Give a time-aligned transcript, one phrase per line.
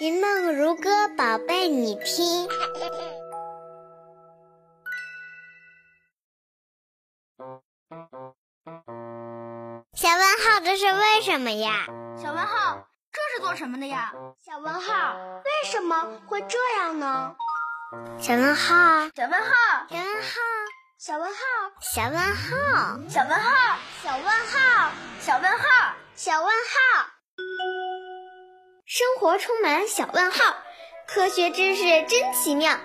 [0.00, 2.48] 云梦如歌，宝贝，你听。
[9.92, 11.84] 小问号，这是为什么呀？
[12.16, 14.14] 小问号，这是做什么的呀？
[14.42, 17.36] 小问号，为什么会这样呢？
[18.18, 19.50] 小问号，小问号，
[19.86, 20.30] 小问号，
[20.98, 21.42] 小问号，
[21.78, 22.48] 小问号，
[23.12, 24.90] 小问号，小问号，
[25.20, 27.19] 小问号，小问号。
[28.92, 30.56] 生活充满小问号，
[31.06, 32.76] 科学知识真奇妙。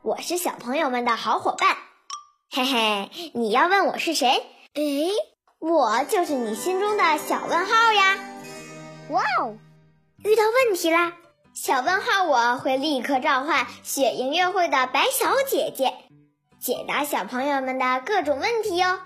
[0.00, 1.76] 我是小朋友们的好伙伴，
[2.50, 4.42] 嘿嘿，你要问我是谁？
[4.72, 5.10] 诶，
[5.58, 8.18] 我就是你心中的小问号呀！
[9.10, 9.58] 哇哦，
[10.24, 11.12] 遇到问题啦！
[11.52, 15.92] 小问号，我会立刻召唤雪音乐会的白小姐姐，
[16.58, 18.98] 解答小朋友们的各种问题哟。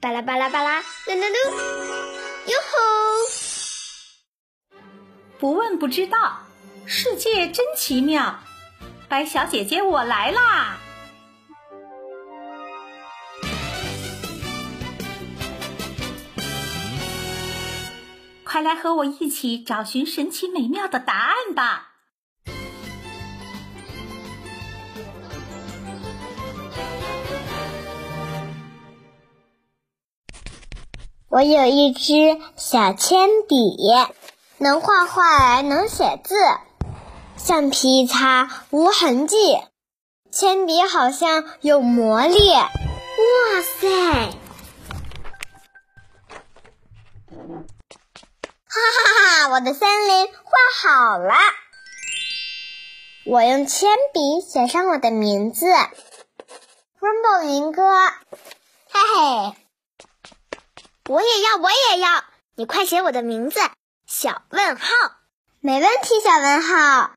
[0.00, 1.50] 巴拉巴拉巴拉，噜噜噜，
[2.46, 3.49] 哟吼！
[5.40, 6.40] 不问不知道，
[6.84, 8.40] 世界真奇妙。
[9.08, 10.76] 白小姐姐，我来啦！
[18.44, 21.86] 快来和我一起找寻神奇美妙的答案吧！
[31.30, 33.56] 我有一支小铅笔，
[34.62, 36.34] 能画画，能写字，
[37.38, 39.58] 橡皮一擦无痕迹。
[40.30, 42.66] 铅笔好像有魔力，哇
[43.80, 43.88] 塞！
[48.66, 49.48] 哈哈哈！
[49.48, 51.34] 我的森林画好了，
[53.24, 55.64] 我用铅笔写上我的名字
[57.00, 57.82] ，Rainbow 林哥，
[58.90, 59.56] 嘿嘿。
[61.08, 62.24] 我也要，我也要！
[62.56, 63.58] 你快写我的名字，
[64.10, 64.90] 小问号。
[65.60, 67.12] 没问题，小问号。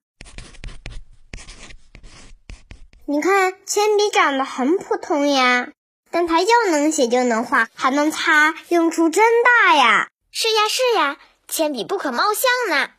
[3.06, 5.72] 你看，铅笔长得很普通呀，
[6.12, 10.08] 但它又能写又能画，还能擦，用处真大呀！
[10.30, 11.18] 是呀，是呀，
[11.48, 12.92] 铅笔不可貌相呢。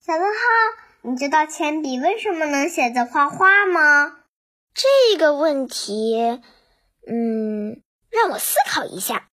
[0.00, 0.40] 小问号，
[1.02, 4.20] 你知道铅笔为什么能写字画画吗？
[4.72, 6.40] 这个问题。
[7.08, 9.28] 嗯，让我思考一下。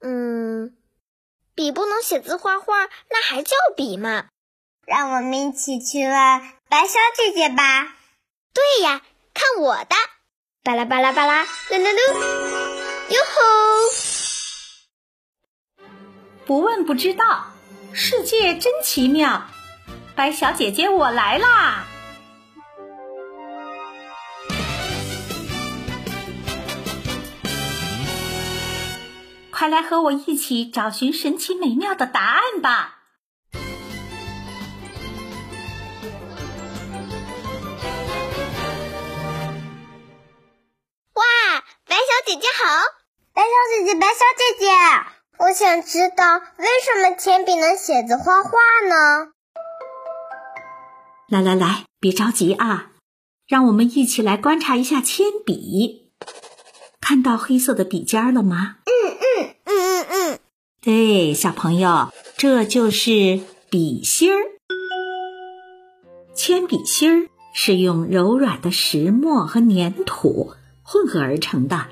[0.00, 0.76] 嗯，
[1.54, 4.26] 笔不能写字画画，那还叫笔吗？
[4.86, 6.12] 让我们一起去问
[6.68, 7.96] 白小姐姐吧。
[8.52, 9.00] 对呀，
[9.32, 9.96] 看我的！
[10.62, 11.98] 巴拉巴拉巴拉，噜噜噜，
[13.08, 13.40] 哟吼！
[16.44, 17.46] 不问不知道，
[17.94, 19.44] 世界真奇妙。
[20.14, 21.86] 白小姐姐，我来啦！
[29.64, 32.98] 快来和我一起找寻神奇美妙的答案吧！
[41.14, 41.24] 哇，
[41.86, 42.82] 白小姐姐好！
[43.32, 43.48] 白小
[43.78, 44.66] 姐姐，白小姐姐，
[45.38, 48.50] 我想知道为什么铅笔能写字画画
[48.86, 49.28] 呢？
[51.30, 52.90] 来来来，别着急啊，
[53.48, 56.12] 让我们一起来观察一下铅笔。
[57.00, 58.76] 看到黑色的笔尖了吗？
[58.84, 59.53] 嗯嗯嗯嗯嗯。
[60.84, 63.40] 对，小朋友，这就是
[63.70, 64.36] 笔芯儿。
[66.34, 70.52] 铅笔芯儿是用柔软的石墨和粘土
[70.82, 71.86] 混合而成的。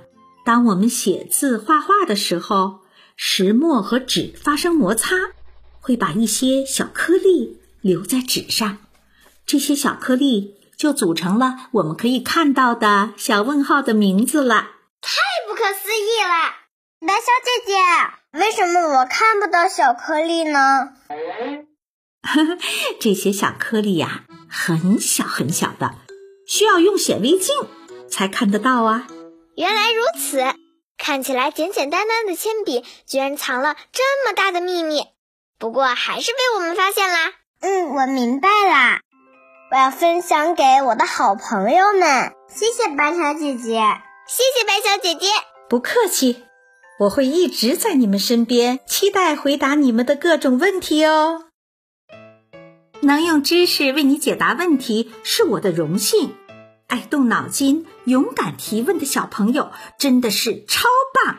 [0.44, 2.80] 当我们写字画画的时候，
[3.16, 5.16] 石墨和纸发生摩擦，
[5.80, 8.76] 会把一些小颗粒留在纸上，
[9.46, 14.68] 这些小颗粒就组成了我们可以看到的小问号的名字了。
[15.00, 15.16] 太
[15.48, 16.61] 不可思议了，
[17.04, 17.74] 白小姐姐，
[18.38, 20.90] 为什么我看不到小颗粒呢？
[23.00, 25.96] 这些小颗粒呀，很小很小的，
[26.46, 27.56] 需要用显微镜
[28.08, 29.08] 才看得到啊。
[29.56, 30.44] 原来如此，
[30.96, 35.02] 看起来简简单单的铅笔，居然藏了这么大的秘密。
[35.58, 37.32] 不过还是被我们发现啦。
[37.60, 39.00] 嗯，我明白啦，
[39.72, 42.32] 我要分享给我的好朋友们。
[42.48, 43.82] 谢谢白小姐姐。
[44.28, 45.26] 谢谢白小姐姐，
[45.68, 46.44] 不客气，
[47.02, 51.46] 我会一直在你们身边，期待回答你们的各种问题哦。
[53.00, 56.36] 能用知识为你解答问题是我的荣幸。
[56.86, 61.38] 爱动脑筋、勇敢提问的小朋友真的是超棒。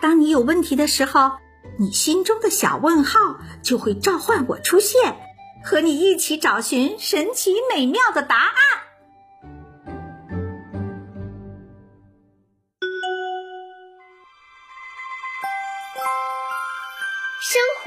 [0.00, 1.32] 当你有问题的时候，
[1.80, 3.18] 你心中的小问号
[3.64, 5.16] 就会召唤我出现，
[5.64, 8.54] 和你一起找寻神奇美妙的答案。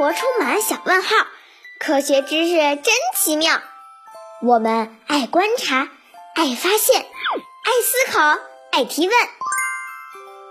[0.04, 1.16] 活充满小问号，
[1.80, 3.62] 科学知识真奇妙。
[4.42, 5.88] 我们爱观察，
[6.36, 8.38] 爱发现，爱思考，
[8.74, 9.18] 爱提问。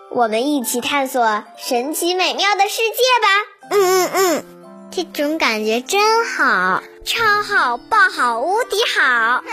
[0.08, 3.28] 我们一起探索神奇美妙的世界吧！
[3.72, 9.44] 嗯嗯嗯，这种感觉真好，超好，爆好，无敌好！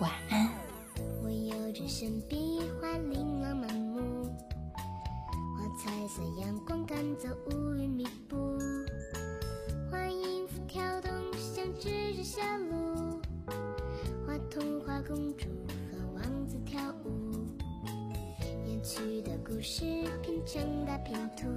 [0.00, 0.48] 晚安。
[1.24, 4.26] 我有着神笔画琳琅满目，
[4.76, 8.36] 画彩色阳光赶走乌云密布，
[9.90, 12.40] 画音符跳动像指着小
[12.70, 13.20] 路，
[14.24, 15.48] 画童话公主
[15.90, 17.32] 和王子跳舞，
[18.66, 19.82] 远去的故事
[20.22, 21.48] 拼成大拼图，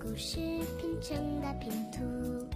[0.00, 0.40] 故事
[0.78, 2.48] 拼成大拼图，